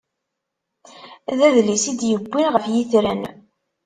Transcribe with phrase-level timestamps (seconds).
[1.37, 3.21] D adlis i d-yewwin ɣef yitran.